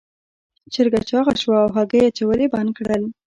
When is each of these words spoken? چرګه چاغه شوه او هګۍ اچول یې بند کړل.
چرګه 0.73 1.01
چاغه 1.09 1.33
شوه 1.41 1.57
او 1.63 1.69
هګۍ 1.75 2.01
اچول 2.05 2.39
یې 2.43 2.47
بند 2.53 2.69
کړل. 2.77 3.03